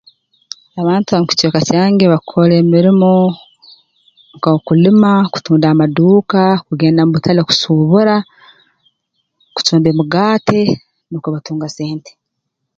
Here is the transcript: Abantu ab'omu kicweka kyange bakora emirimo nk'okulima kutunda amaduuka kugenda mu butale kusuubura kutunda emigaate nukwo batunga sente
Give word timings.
Abantu 0.81 1.07
ab'omu 1.09 1.29
kicweka 1.29 1.59
kyange 1.67 2.05
bakora 2.13 2.53
emirimo 2.63 3.11
nk'okulima 4.35 5.11
kutunda 5.33 5.65
amaduuka 5.69 6.41
kugenda 6.67 7.01
mu 7.03 7.11
butale 7.15 7.41
kusuubura 7.47 8.15
kutunda 9.55 9.87
emigaate 9.89 10.61
nukwo 11.09 11.27
batunga 11.35 11.67
sente 11.75 12.11